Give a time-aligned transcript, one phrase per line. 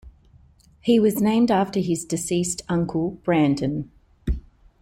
[0.79, 3.91] He was named after his deceased uncle, Brandon.